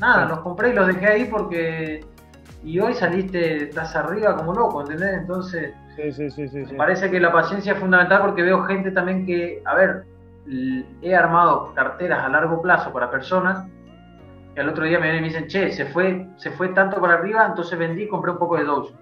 Nada, 0.00 0.26
los 0.26 0.40
compré 0.40 0.70
y 0.70 0.72
los 0.74 0.86
dejé 0.86 1.06
ahí 1.06 1.24
porque. 1.26 2.04
Y 2.64 2.78
hoy 2.78 2.94
saliste, 2.94 3.64
estás 3.64 3.96
arriba 3.96 4.36
como 4.36 4.54
loco, 4.54 4.82
¿entendés? 4.82 5.18
Entonces. 5.18 5.74
Sí, 5.96 6.12
sí, 6.12 6.30
sí, 6.30 6.48
sí, 6.48 6.74
parece 6.76 7.10
que 7.10 7.20
la 7.20 7.32
paciencia 7.32 7.74
es 7.74 7.78
fundamental 7.78 8.22
porque 8.22 8.42
veo 8.42 8.62
gente 8.64 8.92
también 8.92 9.26
que, 9.26 9.62
a 9.64 9.74
ver, 9.74 10.04
he 11.02 11.14
armado 11.14 11.74
carteras 11.74 12.24
a 12.24 12.28
largo 12.28 12.62
plazo 12.62 12.92
para 12.92 13.10
personas 13.10 13.66
que 14.54 14.60
al 14.60 14.68
otro 14.68 14.84
día 14.84 14.98
me 14.98 15.10
vienen 15.10 15.24
y 15.24 15.28
me 15.28 15.28
dicen, 15.28 15.48
che, 15.48 15.70
se 15.72 15.86
fue, 15.86 16.28
se 16.36 16.50
fue 16.52 16.68
tanto 16.68 17.00
para 17.00 17.14
arriba, 17.14 17.46
entonces 17.46 17.78
vendí 17.78 18.04
y 18.04 18.08
compré 18.08 18.32
un 18.32 18.38
poco 18.38 18.56
de 18.56 18.64
Doge. 18.64 18.94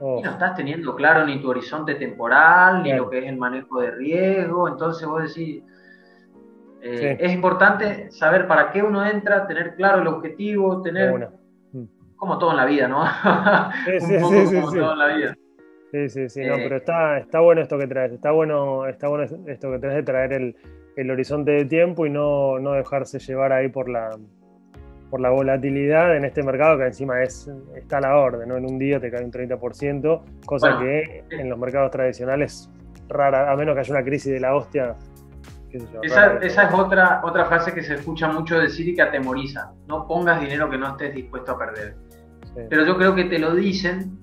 Oh. 0.00 0.18
Y 0.18 0.22
no 0.22 0.30
estás 0.30 0.56
teniendo 0.56 0.94
claro 0.96 1.26
ni 1.26 1.40
tu 1.40 1.50
horizonte 1.50 1.94
temporal, 1.94 2.82
ni 2.82 2.92
lo 2.94 3.10
que 3.10 3.18
es 3.18 3.26
el 3.26 3.36
manejo 3.36 3.80
de 3.80 3.90
riesgo, 3.90 4.66
entonces 4.66 5.06
vos 5.06 5.22
decís, 5.22 5.62
eh, 6.82 7.18
es 7.20 7.32
importante 7.32 8.10
saber 8.10 8.46
para 8.46 8.70
qué 8.70 8.82
uno 8.82 9.04
entra, 9.04 9.46
tener 9.46 9.74
claro 9.74 10.00
el 10.00 10.08
objetivo, 10.08 10.80
tener... 10.82 11.30
Mm. 11.72 11.84
Como 12.16 12.38
todo 12.38 12.50
en 12.50 12.56
la 12.58 12.66
vida, 12.66 12.88
¿no? 12.88 13.04
Sí, 13.84 14.00
sí, 14.00 14.18
sí, 14.46 14.60
como 14.60 14.72
todo 14.72 14.92
en 14.92 14.98
la 14.98 15.06
vida. 15.14 15.36
Sí, 15.90 16.08
sí, 16.08 16.28
sí, 16.28 16.40
no, 16.44 16.54
eh, 16.54 16.60
pero 16.62 16.76
está, 16.76 17.18
está 17.18 17.40
bueno 17.40 17.60
esto 17.60 17.76
que 17.76 17.86
traes, 17.86 18.12
está 18.12 18.30
bueno, 18.30 18.86
está 18.86 19.08
bueno 19.08 19.24
esto 19.24 19.70
que 19.70 19.78
traes 19.78 19.96
de 19.96 20.02
traer 20.02 20.32
el, 20.32 20.56
el 20.96 21.10
horizonte 21.10 21.50
de 21.50 21.64
tiempo 21.64 22.06
y 22.06 22.10
no, 22.10 22.58
no 22.58 22.72
dejarse 22.72 23.18
llevar 23.18 23.52
ahí 23.52 23.68
por 23.68 23.88
la, 23.88 24.10
por 25.10 25.20
la 25.20 25.30
volatilidad 25.30 26.16
en 26.16 26.24
este 26.24 26.42
mercado 26.42 26.78
que 26.78 26.86
encima 26.86 27.22
es 27.22 27.50
está 27.74 27.98
a 27.98 28.00
la 28.00 28.16
orden, 28.16 28.48
¿no? 28.48 28.56
En 28.56 28.64
un 28.64 28.78
día 28.78 29.00
te 29.00 29.10
cae 29.10 29.24
un 29.24 29.32
30%, 29.32 30.22
cosa 30.46 30.78
que 30.78 31.24
en 31.30 31.50
los 31.50 31.58
mercados 31.58 31.90
tradicionales 31.90 32.70
rara, 33.08 33.50
a 33.50 33.56
menos 33.56 33.74
que 33.74 33.80
haya 33.80 33.94
una 33.94 34.04
crisis 34.04 34.32
de 34.32 34.40
la 34.40 34.54
hostia. 34.54 34.94
esa, 36.02 36.36
esa, 36.38 36.62
es 36.68 36.74
otra, 36.74 37.20
otra 37.24 37.44
frase 37.46 37.74
que 37.74 37.82
se 37.82 37.94
escucha 37.94 38.28
mucho 38.28 38.58
decir 38.58 38.88
y 38.88 38.94
que 38.94 39.02
atemoriza. 39.02 39.72
No 39.88 40.06
pongas 40.06 40.40
dinero 40.40 40.70
que 40.70 40.78
no 40.78 40.90
estés 40.90 41.14
dispuesto 41.14 41.52
a 41.52 41.58
perder. 41.58 41.96
Pero 42.68 42.84
yo 42.84 42.96
creo 42.96 43.14
que 43.14 43.24
te 43.24 43.38
lo 43.38 43.54
dicen 43.54 44.18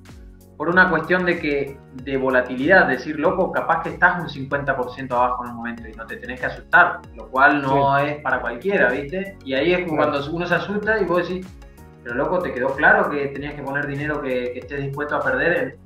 por 0.58 0.70
una 0.70 0.90
cuestión 0.90 1.24
de 1.24 1.40
que 1.40 1.78
de 1.94 2.18
volatilidad, 2.18 2.88
decir, 2.88 3.20
loco, 3.20 3.52
capaz 3.52 3.84
que 3.84 3.90
estás 3.90 4.20
un 4.20 4.28
50% 4.28 5.12
abajo 5.12 5.46
en 5.46 5.52
un 5.52 5.58
momento 5.58 5.88
y 5.88 5.92
no 5.94 6.06
te 6.08 6.18
tenés 6.18 6.40
que 6.40 6.48
asustar, 6.48 7.00
lo 7.16 7.28
cual 7.28 7.62
no 7.62 7.96
es 8.00 8.20
para 8.22 8.42
cualquiera, 8.42 8.90
¿viste? 8.90 9.38
Y 9.46 9.54
ahí 9.54 9.74
es 9.74 9.88
cuando 9.88 10.20
uno 10.32 10.48
se 10.48 10.56
asusta 10.56 11.00
y 11.00 11.06
vos 11.06 11.28
decís, 11.28 11.48
pero 12.04 12.16
loco, 12.16 12.40
¿te 12.40 12.54
quedó 12.54 12.76
claro 12.76 13.10
que 13.10 13.28
tenías 13.28 13.54
que 13.54 13.62
poner 13.62 13.86
dinero 13.86 14.20
que, 14.20 14.58
estés 14.58 14.82
dispuesto 14.82 15.16
a 15.16 15.22
perder? 15.22 15.78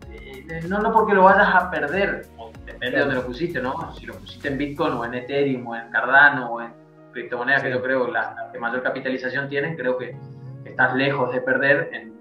No, 0.70 0.80
no 0.80 0.92
porque 0.94 1.14
lo 1.14 1.24
vayas 1.24 1.54
a 1.54 1.70
perder, 1.70 2.28
depende 2.66 2.98
de 2.98 3.00
dónde 3.00 3.16
lo 3.16 3.26
pusiste, 3.26 3.62
¿no? 3.62 3.94
Si 3.96 4.06
lo 4.06 4.14
pusiste 4.14 4.48
en 4.48 4.58
Bitcoin 4.58 4.94
o 4.94 5.06
en 5.06 5.16
Ethereum 5.16 5.68
o 5.68 5.76
en 5.76 5.90
Cardano 5.92 6.54
o 6.54 6.62
en 6.62 6.74
criptomonedas 7.12 7.64
que 7.64 7.72
yo 7.72 7.82
creo 7.82 8.08
las 8.08 8.52
que 8.54 8.60
mayor 8.60 8.82
capitalización 8.84 9.50
tienen, 9.50 9.76
creo 9.76 9.98
que 9.98 10.16
estás 10.64 10.96
lejos 10.96 11.34
de 11.34 11.42
perder 11.42 11.90
en, 11.92 12.14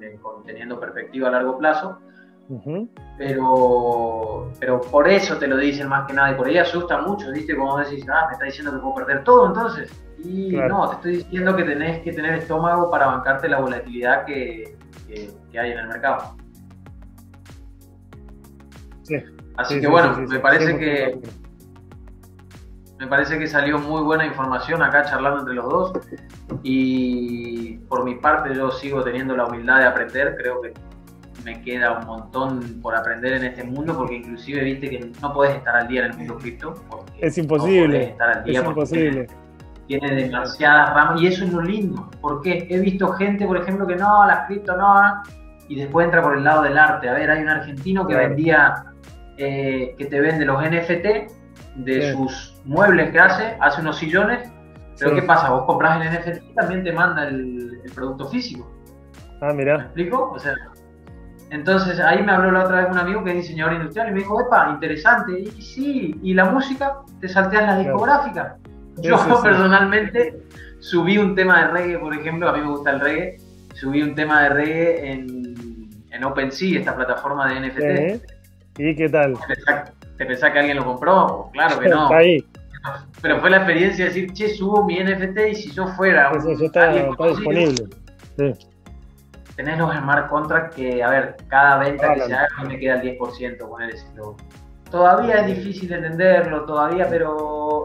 teniendo 0.44 0.80
perspectiva 0.80 1.28
a 1.28 1.32
largo 1.32 1.58
plazo 1.58 1.98
pero, 3.16 4.50
pero 4.58 4.80
por 4.80 5.08
eso 5.08 5.38
te 5.38 5.46
lo 5.46 5.56
dicen 5.56 5.88
más 5.88 6.06
que 6.06 6.14
nada, 6.14 6.32
y 6.32 6.34
por 6.34 6.48
ahí 6.48 6.58
asusta 6.58 7.00
mucho, 7.00 7.30
¿viste? 7.30 7.56
Como 7.56 7.78
decís, 7.78 8.04
ah, 8.12 8.26
me 8.26 8.32
está 8.32 8.44
diciendo 8.46 8.72
que 8.72 8.78
puedo 8.78 8.94
perder 8.96 9.24
todo 9.24 9.46
entonces. 9.46 9.92
Y 10.24 10.56
no, 10.56 10.88
te 10.88 10.96
estoy 10.96 11.16
diciendo 11.18 11.56
que 11.56 11.64
tenés 11.64 12.02
que 12.02 12.12
tener 12.12 12.34
estómago 12.34 12.90
para 12.90 13.06
bancarte 13.06 13.48
la 13.48 13.60
volatilidad 13.60 14.24
que, 14.24 14.76
hay 15.58 15.72
en 15.72 15.78
el 15.78 15.88
mercado. 15.88 16.36
Sí. 19.02 19.16
Así 19.56 19.80
que 19.80 19.86
bueno, 19.86 20.16
me 20.16 20.38
parece 20.38 20.78
que 20.78 21.20
me 22.98 23.06
parece 23.06 23.38
que 23.38 23.46
salió 23.46 23.78
muy 23.78 24.02
buena 24.02 24.26
información 24.26 24.82
acá 24.82 25.04
charlando 25.04 25.40
entre 25.40 25.54
los 25.54 25.68
dos 25.68 25.92
y 26.62 27.78
por 27.88 28.04
mi 28.04 28.16
parte 28.16 28.54
yo 28.54 28.70
sigo 28.70 29.02
teniendo 29.02 29.34
la 29.34 29.46
humildad 29.46 29.78
de 29.78 29.86
aprender, 29.86 30.36
creo 30.36 30.60
que 30.60 30.74
me 31.44 31.60
queda 31.62 31.98
un 31.98 32.06
montón 32.06 32.80
por 32.82 32.94
aprender 32.94 33.34
en 33.34 33.44
este 33.44 33.64
mundo, 33.64 33.96
porque 33.96 34.16
inclusive 34.16 34.62
viste 34.62 34.90
que 34.90 35.12
no 35.20 35.32
puedes 35.32 35.56
estar 35.56 35.76
al 35.76 35.88
día 35.88 36.04
en 36.04 36.12
el 36.12 36.18
mundo 36.18 36.36
cripto. 36.36 36.74
Es 37.18 37.38
imposible. 37.38 38.16
es 38.46 38.56
imposible. 38.56 39.26
Tiene 39.86 40.14
demasiadas 40.14 40.94
ramas 40.94 41.20
y 41.20 41.26
eso 41.26 41.44
es 41.44 41.52
lo 41.52 41.62
lindo. 41.62 42.10
Porque 42.20 42.66
he 42.70 42.78
visto 42.78 43.08
gente, 43.14 43.46
por 43.46 43.56
ejemplo, 43.56 43.86
que 43.86 43.96
no, 43.96 44.26
las 44.26 44.46
cripto 44.46 44.76
no, 44.76 45.22
y 45.68 45.76
después 45.76 46.06
entra 46.06 46.22
por 46.22 46.36
el 46.36 46.44
lado 46.44 46.62
del 46.62 46.78
arte. 46.78 47.08
A 47.08 47.14
ver, 47.14 47.30
hay 47.30 47.42
un 47.42 47.48
argentino 47.48 48.06
que 48.06 48.14
vendía, 48.14 48.84
eh, 49.36 49.94
que 49.98 50.04
te 50.06 50.20
vende 50.20 50.44
los 50.44 50.62
NFT 50.62 51.32
de 51.76 52.12
sus 52.12 52.60
muebles 52.64 53.10
que 53.10 53.18
hace, 53.18 53.56
hace 53.60 53.80
unos 53.80 53.98
sillones. 53.98 54.50
Pero 54.98 55.14
¿qué 55.14 55.22
pasa? 55.22 55.50
Vos 55.50 55.64
compras 55.64 56.00
el 56.00 56.12
NFT 56.12 56.50
y 56.50 56.54
también 56.54 56.84
te 56.84 56.92
manda 56.92 57.26
el, 57.26 57.80
el 57.82 57.92
producto 57.92 58.28
físico. 58.28 58.70
Ah, 59.40 59.52
mira. 59.54 59.78
¿Me 59.78 59.84
explico? 59.84 60.30
O 60.34 60.38
sea, 60.38 60.54
entonces 61.50 61.98
ahí 61.98 62.22
me 62.22 62.30
habló 62.30 62.52
la 62.52 62.64
otra 62.64 62.82
vez 62.82 62.90
un 62.92 62.98
amigo 62.98 63.24
que 63.24 63.30
es 63.30 63.36
diseñador 63.38 63.74
industrial 63.74 64.08
y 64.08 64.12
me 64.12 64.18
dijo, 64.20 64.40
epa, 64.40 64.70
interesante. 64.70 65.40
Y 65.40 65.62
sí, 65.62 66.18
¿y 66.22 66.32
la 66.32 66.44
música? 66.44 66.98
¿Te 67.20 67.28
salteas 67.28 67.64
la 67.64 67.78
discográfica? 67.78 68.56
Yo 68.98 69.16
personalmente 69.42 70.42
subí 70.78 71.18
un 71.18 71.34
tema 71.34 71.66
de 71.66 71.72
reggae, 71.72 71.98
por 71.98 72.14
ejemplo, 72.14 72.48
a 72.48 72.52
mí 72.52 72.60
me 72.60 72.68
gusta 72.68 72.92
el 72.92 73.00
reggae, 73.00 73.38
subí 73.74 74.00
un 74.02 74.14
tema 74.14 74.44
de 74.44 74.48
reggae 74.50 75.12
en, 75.12 75.90
en 76.10 76.24
OpenSea, 76.24 76.78
esta 76.78 76.94
plataforma 76.94 77.52
de 77.52 77.68
NFT. 77.68 78.28
¿Y 78.78 78.94
qué 78.94 79.08
tal? 79.08 79.34
¿Te 80.16 80.26
pensás, 80.26 80.52
que 80.52 80.58
alguien 80.58 80.76
lo 80.76 80.84
compró? 80.84 81.50
Claro 81.52 81.80
que 81.80 81.88
no. 81.88 82.04
Está 82.04 82.16
ahí. 82.16 82.44
Pero 83.20 83.40
fue 83.40 83.50
la 83.50 83.58
experiencia 83.58 84.04
de 84.04 84.10
decir, 84.10 84.32
che, 84.32 84.48
subo 84.50 84.84
mi 84.84 85.02
NFT 85.02 85.38
y 85.50 85.54
si 85.54 85.72
yo 85.72 85.88
fuera... 85.88 86.30
Eso, 86.30 86.52
está, 86.64 86.94
está 86.94 87.26
disponible. 87.26 87.84
Sí 88.38 88.69
tenés 89.60 89.78
los 89.78 89.94
smart 89.94 90.30
contracts 90.30 90.74
que, 90.74 91.02
a 91.02 91.10
ver, 91.10 91.36
cada 91.48 91.78
venta 91.78 92.14
que 92.14 92.22
se 92.22 92.32
haga 92.32 92.48
me 92.66 92.78
queda 92.78 92.94
el 92.94 93.18
10%, 93.18 93.68
poner 93.68 93.90
ese 93.90 94.06
Todavía 94.90 95.42
es 95.42 95.46
difícil 95.54 95.92
entenderlo, 95.92 96.64
todavía, 96.64 97.06
pero 97.10 97.84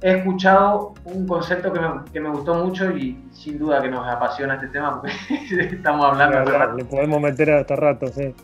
he 0.00 0.16
escuchado 0.16 0.94
un 1.04 1.28
concepto 1.28 1.70
que 1.70 1.80
me, 1.80 1.88
que 2.10 2.18
me, 2.18 2.30
gustó 2.30 2.54
mucho 2.54 2.90
y 2.96 3.22
sin 3.30 3.58
duda 3.58 3.82
que 3.82 3.90
nos 3.90 4.08
apasiona 4.08 4.54
este 4.54 4.68
tema 4.68 5.00
porque 5.00 5.12
estamos 5.76 6.06
hablando. 6.06 6.50
Claro, 6.50 6.76
le 6.76 6.84
podemos 6.86 7.20
meter 7.20 7.52
hasta 7.52 7.76
rato, 7.76 8.06
sí. 8.08 8.34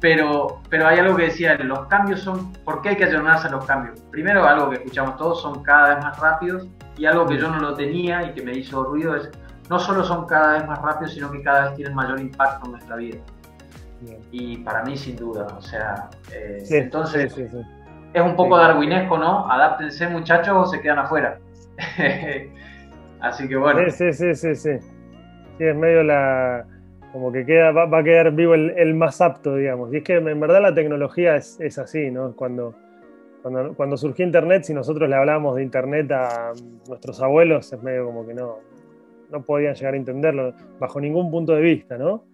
Pero, 0.00 0.60
pero 0.68 0.86
hay 0.86 0.98
algo 0.98 1.16
que 1.16 1.24
decía, 1.24 1.56
los 1.56 1.86
cambios 1.86 2.20
son, 2.20 2.52
¿por 2.64 2.82
qué 2.82 2.90
hay 2.90 2.96
que 2.96 3.04
ayornarse 3.04 3.48
a 3.48 3.50
los 3.52 3.64
cambios? 3.64 3.98
Primero, 4.10 4.44
algo 4.44 4.68
que 4.68 4.76
escuchamos 4.76 5.16
todos, 5.16 5.40
son 5.40 5.62
cada 5.62 5.94
vez 5.94 6.04
más 6.04 6.20
rápidos 6.20 6.68
y 6.98 7.06
algo 7.06 7.26
que 7.26 7.38
yo 7.38 7.48
no 7.48 7.58
lo 7.58 7.74
tenía 7.74 8.22
y 8.24 8.34
que 8.34 8.42
me 8.42 8.52
hizo 8.52 8.84
ruido 8.84 9.16
es 9.16 9.30
no 9.68 9.78
solo 9.78 10.04
son 10.04 10.26
cada 10.26 10.54
vez 10.54 10.66
más 10.66 10.80
rápidos, 10.80 11.12
sino 11.14 11.30
que 11.30 11.42
cada 11.42 11.66
vez 11.66 11.74
tienen 11.76 11.94
mayor 11.94 12.20
impacto 12.20 12.66
en 12.66 12.72
nuestra 12.72 12.96
vida. 12.96 13.18
Y 14.30 14.58
para 14.58 14.84
mí, 14.84 14.96
sin 14.96 15.16
duda, 15.16 15.46
o 15.56 15.60
sea, 15.60 16.08
eh, 16.32 16.62
entonces 16.70 17.36
es 18.14 18.22
un 18.22 18.36
poco 18.36 18.56
darwinesco, 18.56 19.18
¿no? 19.18 19.50
Adáptense 19.50 20.08
muchachos 20.08 20.54
o 20.56 20.66
se 20.66 20.80
quedan 20.80 21.00
afuera. 21.00 21.38
Así 23.20 23.48
que 23.48 23.56
bueno. 23.56 23.80
Sí, 23.90 24.12
sí, 24.12 24.34
sí, 24.34 24.54
sí, 24.54 24.78
sí. 24.78 24.88
es 25.58 25.76
medio 25.76 26.02
la... 26.02 26.64
Como 27.12 27.32
que 27.32 27.44
queda, 27.44 27.72
va, 27.72 27.98
a 27.98 28.04
quedar 28.04 28.30
vivo 28.32 28.54
el, 28.54 28.94
más 28.94 29.20
apto, 29.20 29.56
digamos. 29.56 29.92
Y 29.92 29.98
es 29.98 30.04
que 30.04 30.16
en 30.16 30.40
verdad 30.40 30.60
la 30.60 30.74
tecnología 30.74 31.36
es, 31.36 31.58
es 31.58 31.78
así, 31.78 32.10
¿no? 32.10 32.36
Cuando, 32.36 32.74
cuando, 33.42 33.74
cuando 33.74 33.96
surgió 33.96 34.26
Internet, 34.26 34.64
si 34.64 34.74
nosotros 34.74 35.08
le 35.08 35.16
hablábamos 35.16 35.56
de 35.56 35.62
Internet 35.62 36.12
a 36.12 36.52
nuestros 36.86 37.20
abuelos, 37.22 37.72
es 37.72 37.82
medio 37.82 38.04
como 38.04 38.26
que 38.26 38.34
no, 38.34 38.58
no 39.30 39.42
podían 39.42 39.74
llegar 39.74 39.94
a 39.94 39.96
entenderlo 39.96 40.54
bajo 40.78 41.00
ningún 41.00 41.30
punto 41.30 41.52
de 41.52 41.62
vista, 41.62 41.98
¿no? 41.98 42.24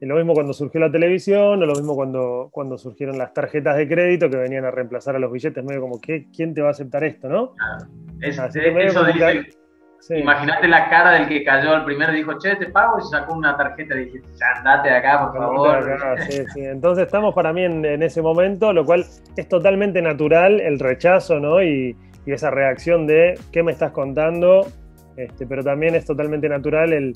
Y 0.00 0.06
lo 0.06 0.16
mismo 0.16 0.34
cuando 0.34 0.52
surgió 0.52 0.80
la 0.80 0.90
televisión, 0.90 1.62
o 1.62 1.66
lo 1.66 1.74
mismo 1.74 1.94
cuando, 1.94 2.48
cuando 2.50 2.76
surgieron 2.76 3.16
las 3.18 3.32
tarjetas 3.32 3.76
de 3.76 3.86
crédito 3.86 4.28
que 4.28 4.36
venían 4.36 4.64
a 4.64 4.72
reemplazar 4.72 5.14
a 5.14 5.20
los 5.20 5.30
billetes, 5.30 5.62
medio 5.62 5.80
como, 5.80 6.00
¿qué, 6.00 6.26
¿quién 6.34 6.54
te 6.54 6.60
va 6.60 6.68
a 6.68 6.70
aceptar 6.72 7.04
esto, 7.04 7.28
no? 7.28 7.54
Imagínate 10.10 10.66
la 10.66 10.90
cara 10.90 11.12
del 11.12 11.28
que 11.28 11.44
cayó 11.44 11.72
al 11.72 11.84
primero 11.84 12.12
y 12.12 12.16
dijo, 12.16 12.36
che, 12.36 12.56
te 12.56 12.66
pago, 12.66 12.98
y 12.98 13.02
sacó 13.02 13.34
una 13.34 13.56
tarjeta 13.56 13.94
y 13.94 14.06
dije, 14.06 14.22
andate 14.56 14.88
de 14.88 14.96
acá, 14.96 15.30
por 15.30 15.38
favor. 15.38 15.98
Entonces 16.56 17.06
estamos 17.06 17.32
para 17.32 17.52
mí 17.52 17.62
en, 17.62 18.02
ese 18.02 18.20
momento, 18.20 18.72
lo 18.72 18.84
cual 18.84 19.04
es 19.36 19.48
totalmente 19.48 20.02
natural 20.02 20.60
el 20.60 20.80
rechazo, 20.80 21.38
¿no? 21.38 21.62
Y, 21.62 21.96
y 22.26 22.32
esa 22.32 22.50
reacción 22.50 23.06
de, 23.06 23.38
¿qué 23.52 23.62
me 23.62 23.70
estás 23.70 23.92
contando? 23.92 24.66
Este, 25.16 25.46
pero 25.46 25.62
también 25.62 25.94
es 25.94 26.04
totalmente 26.04 26.48
natural 26.48 26.92
el, 26.92 27.14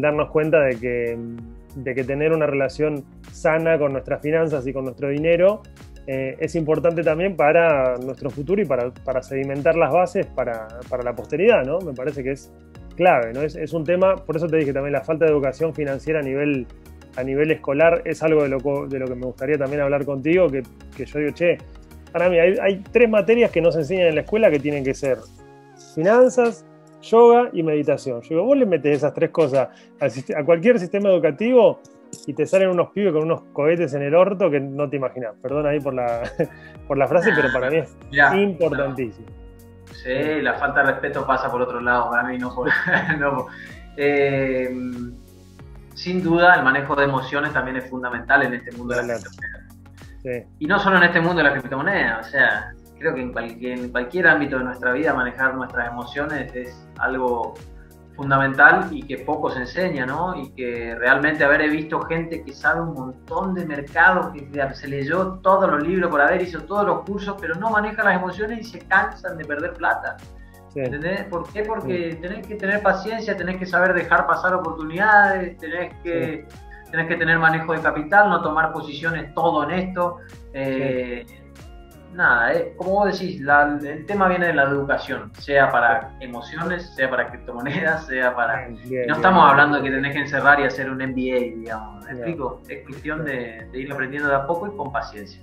darnos 0.00 0.30
cuenta 0.30 0.60
de 0.60 0.78
que, 0.78 2.04
tener 2.04 2.32
una 2.32 2.46
relación 2.46 3.04
sana 3.32 3.78
con 3.78 3.92
nuestras 3.92 4.20
finanzas 4.22 4.66
y 4.66 4.72
con 4.72 4.84
nuestro 4.84 5.08
dinero 5.08 5.62
eh, 6.06 6.36
es 6.40 6.54
importante 6.54 7.02
también 7.02 7.36
para 7.36 7.96
nuestro 7.98 8.30
futuro 8.30 8.60
y 8.60 8.64
para, 8.64 9.22
sedimentar 9.22 9.76
las 9.76 9.92
bases 9.92 10.26
para, 10.26 10.66
la 11.04 11.14
posteridad, 11.14 11.64
¿no? 11.64 11.78
Me 11.80 11.92
parece 11.92 12.22
que 12.22 12.32
es 12.32 12.52
clave, 12.96 13.32
¿no? 13.32 13.42
Es, 13.42 13.72
un 13.72 13.84
tema, 13.84 14.16
por 14.16 14.36
eso 14.36 14.46
te 14.48 14.56
dije 14.56 14.72
también, 14.72 14.92
la 14.92 15.02
falta 15.02 15.24
de 15.24 15.30
educación 15.30 15.74
financiera 15.74 16.20
a 16.20 16.22
nivel, 16.22 16.66
a 17.16 17.22
nivel 17.22 17.50
escolar 17.50 18.02
es 18.04 18.22
algo 18.22 18.42
de 18.42 18.48
lo, 18.48 18.86
de 18.88 18.98
lo 18.98 19.06
que 19.06 19.14
me 19.14 19.26
gustaría 19.26 19.56
también 19.56 19.80
hablar 19.80 20.04
contigo, 20.04 20.48
que, 20.48 20.62
yo 21.04 21.18
digo, 21.18 21.32
che, 21.32 21.58
para 22.10 22.28
mí 22.28 22.38
hay, 22.38 22.56
hay 22.60 22.82
tres 22.90 23.08
materias 23.08 23.50
que 23.50 23.60
no 23.60 23.70
se 23.70 23.80
enseñan 23.80 24.08
en 24.08 24.14
la 24.16 24.20
escuela 24.22 24.50
que 24.50 24.58
tienen 24.58 24.84
que 24.84 24.94
ser 24.94 25.18
finanzas, 25.94 26.64
yoga 27.02 27.50
y 27.52 27.62
meditación. 27.62 28.20
Yo 28.22 28.28
digo, 28.30 28.44
vos 28.44 28.56
le 28.56 28.66
metes 28.66 28.98
esas 28.98 29.12
tres 29.14 29.30
cosas 29.30 29.68
a 30.00 30.44
cualquier 30.44 30.78
sistema 30.78 31.10
educativo 31.10 31.80
y 32.26 32.34
te 32.34 32.46
salen 32.46 32.70
unos 32.70 32.90
pibes 32.90 33.12
con 33.12 33.22
unos 33.22 33.42
cohetes 33.52 33.94
en 33.94 34.02
el 34.02 34.14
orto 34.14 34.50
que 34.50 34.60
no 34.60 34.88
te 34.88 34.96
imaginas. 34.96 35.34
Perdón 35.42 35.66
ahí 35.66 35.80
por 35.80 35.94
la, 35.94 36.22
por 36.88 36.98
la 36.98 37.08
frase, 37.08 37.32
pero 37.34 37.52
para 37.52 37.70
mí 37.70 37.78
es 37.78 37.96
importantísimo. 38.34 39.26
Sí, 39.92 40.40
la 40.40 40.54
falta 40.54 40.82
de 40.82 40.92
respeto 40.92 41.26
pasa 41.26 41.50
por 41.50 41.62
otro 41.62 41.80
lado, 41.80 42.10
para 42.10 42.24
mí 42.24 42.38
no 42.38 42.54
por... 42.54 42.70
Eh, 43.94 44.74
sin 45.94 46.22
duda, 46.22 46.54
el 46.54 46.62
manejo 46.62 46.96
de 46.96 47.04
emociones 47.04 47.52
también 47.52 47.76
es 47.76 47.90
fundamental 47.90 48.42
en 48.42 48.54
este 48.54 48.72
mundo 48.72 48.94
de 48.94 49.06
la 49.06 49.18
criptomoneda. 49.18 50.48
Y 50.58 50.66
no 50.66 50.78
solo 50.78 50.96
en 50.96 51.02
este 51.02 51.20
mundo 51.20 51.36
de 51.36 51.42
la 51.42 51.52
criptomoneda, 51.52 52.20
o 52.20 52.24
sea, 52.24 52.72
creo 53.02 53.14
que 53.14 53.20
en 53.20 53.32
cualquier, 53.32 53.78
en 53.78 53.90
cualquier 53.90 54.28
ámbito 54.28 54.58
de 54.58 54.64
nuestra 54.64 54.92
vida 54.92 55.12
manejar 55.12 55.54
nuestras 55.56 55.88
emociones 55.88 56.54
es 56.54 56.88
algo 56.98 57.54
fundamental 58.14 58.88
y 58.92 59.02
que 59.02 59.18
poco 59.18 59.50
se 59.50 59.60
enseña, 59.60 60.06
¿no? 60.06 60.36
Y 60.36 60.50
que 60.52 60.94
realmente 60.94 61.42
haber 61.44 61.68
visto 61.70 62.00
gente 62.02 62.44
que 62.44 62.52
sabe 62.52 62.82
un 62.82 62.94
montón 62.94 63.54
de 63.54 63.66
mercado, 63.66 64.32
que 64.32 64.48
se 64.74 64.86
leyó 64.86 65.40
todos 65.42 65.68
los 65.68 65.82
libros 65.82 66.10
por 66.10 66.20
haber, 66.20 66.42
hizo 66.42 66.62
todos 66.62 66.86
los 66.86 67.00
cursos, 67.00 67.36
pero 67.40 67.54
no 67.56 67.70
maneja 67.70 68.04
las 68.04 68.16
emociones 68.16 68.60
y 68.60 68.64
se 68.64 68.78
cansan 68.86 69.36
de 69.36 69.44
perder 69.44 69.72
plata. 69.74 70.16
¿Entendés? 70.74 71.24
¿Por 71.24 71.50
qué? 71.52 71.64
Porque 71.64 72.18
tenés 72.20 72.46
que 72.46 72.54
tener 72.54 72.82
paciencia, 72.82 73.36
tenés 73.36 73.56
que 73.58 73.66
saber 73.66 73.92
dejar 73.92 74.26
pasar 74.26 74.54
oportunidades, 74.54 75.58
tenés 75.58 75.92
que, 76.02 76.46
tenés 76.90 77.08
que 77.08 77.16
tener 77.16 77.38
manejo 77.38 77.72
de 77.72 77.80
capital, 77.80 78.30
no 78.30 78.40
tomar 78.42 78.72
posiciones 78.72 79.34
todo 79.34 79.68
en 79.68 79.70
esto. 79.78 80.18
Eh, 80.54 81.26
nada, 82.14 82.52
eh, 82.52 82.74
como 82.76 82.90
vos 82.90 83.18
decís, 83.18 83.40
el 83.40 84.06
tema 84.06 84.28
viene 84.28 84.48
de 84.48 84.54
la 84.54 84.64
educación, 84.64 85.32
sea 85.38 85.70
para 85.70 86.14
emociones, 86.20 86.94
sea 86.94 87.08
para 87.10 87.28
criptomonedas, 87.28 88.06
sea 88.08 88.34
para... 88.34 88.68
no 88.68 89.14
estamos 89.14 89.50
hablando 89.50 89.78
de 89.78 89.84
que 89.84 89.90
tenés 89.90 90.12
que 90.14 90.20
encerrar 90.20 90.60
y 90.60 90.64
hacer 90.64 90.90
un 90.90 90.98
MBA, 90.98 91.58
digamos, 91.58 92.04
¿me 92.04 92.12
explico? 92.12 92.60
Es 92.68 92.84
cuestión 92.86 93.24
de 93.24 93.68
ir 93.72 93.92
aprendiendo 93.92 94.28
de 94.28 94.34
a 94.34 94.46
poco 94.46 94.66
y 94.66 94.76
con 94.76 94.92
paciencia. 94.92 95.40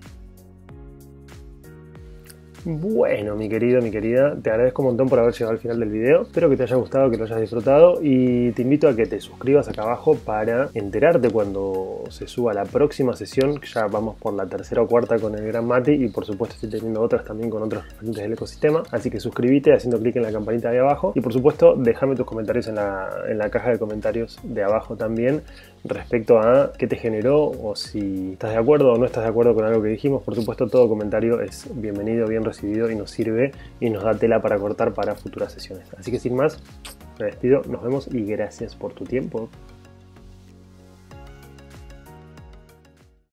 Bueno, 2.66 3.38
mi 3.38 3.48
querido, 3.48 3.82
mi 3.82 3.90
querida, 3.90 4.36
te 4.36 4.50
agradezco 4.50 4.82
un 4.82 4.90
montón 4.90 5.08
por 5.08 5.18
haber 5.18 5.32
llegado 5.32 5.52
al 5.52 5.60
final 5.60 5.80
del 5.80 5.90
video. 5.90 6.24
Espero 6.24 6.50
que 6.50 6.58
te 6.58 6.64
haya 6.64 6.76
gustado, 6.76 7.10
que 7.10 7.16
lo 7.16 7.24
hayas 7.24 7.40
disfrutado 7.40 8.00
y 8.02 8.52
te 8.52 8.64
invito 8.64 8.90
a 8.90 8.96
que 8.96 9.06
te 9.06 9.22
suscribas 9.22 9.70
acá 9.70 9.84
abajo 9.84 10.16
para 10.16 10.70
enterarte 10.74 11.30
cuando 11.30 12.04
se 12.10 12.28
suba 12.28 12.54
la 12.54 12.66
próxima 12.66 13.16
sesión. 13.16 13.62
Ya 13.62 13.88
vamos 13.88 14.18
por 14.18 14.34
la 14.34 14.46
tercera 14.46 14.82
o 14.82 14.88
cuarta 14.88 15.18
con 15.18 15.36
el 15.36 15.46
Gran 15.48 15.66
Mati 15.66 15.94
y 15.94 16.10
por 16.10 16.26
supuesto 16.26 16.56
estoy 16.56 16.70
teniendo 16.70 17.02
otras 17.02 17.24
también 17.24 17.50
con 17.50 17.64
otros 17.64 17.86
referentes 17.86 18.24
del 18.24 18.34
ecosistema. 18.34 18.84
Así 18.92 19.10
que 19.10 19.22
suscríbete 19.22 19.74
haciendo 19.74 19.98
clic 19.98 20.18
en 20.18 20.24
la 20.24 20.32
campanita 20.34 20.70
de 20.70 20.80
abajo 20.80 21.14
y 21.16 21.22
por 21.22 21.32
supuesto 21.32 21.76
déjame 21.78 22.18
tus 22.18 22.26
comentarios 22.26 22.68
en 22.68 22.76
la, 22.76 23.10
en 23.30 23.38
la 23.38 23.50
caja 23.50 23.72
de 23.72 23.80
comentarios 23.80 24.38
de 24.44 24.64
abajo 24.64 24.98
también 24.98 25.44
respecto 25.84 26.40
a 26.40 26.74
qué 26.74 26.88
te 26.88 26.96
generó 26.96 27.50
o 27.50 27.76
si 27.76 28.34
estás 28.34 28.52
de 28.52 28.58
acuerdo 28.58 28.94
o 28.94 28.98
no 28.98 29.06
estás 29.06 29.24
de 29.24 29.30
acuerdo 29.30 29.54
con 29.56 29.66
algo 29.66 29.82
que 29.82 29.90
dijimos. 29.90 30.24
Por 30.24 30.36
supuesto, 30.36 30.68
todo 30.68 30.88
comentario 30.88 31.42
es 31.42 31.68
bienvenido, 31.74 32.28
bien 32.28 32.44
recibido 32.44 32.90
y 32.90 32.96
nos 32.96 33.12
sirve 33.12 33.52
y 33.80 33.90
nos 33.90 34.04
da 34.04 34.14
tela 34.14 34.42
para 34.42 34.58
cortar 34.58 34.94
para 34.94 35.16
futuras 35.16 35.54
sesiones. 35.54 35.86
Así 35.98 36.12
que 36.12 36.20
sin 36.20 36.36
más, 36.36 36.62
me 37.20 37.26
despido, 37.26 37.62
nos 37.68 37.84
vemos 37.84 38.08
y 38.12 38.24
gracias 38.24 38.76
por 38.76 38.94
tu 38.94 39.06
tiempo. 39.06 39.50